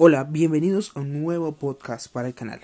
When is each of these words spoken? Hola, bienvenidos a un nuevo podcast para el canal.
Hola, 0.00 0.22
bienvenidos 0.22 0.92
a 0.94 1.00
un 1.00 1.24
nuevo 1.24 1.50
podcast 1.50 2.06
para 2.12 2.28
el 2.28 2.34
canal. 2.34 2.60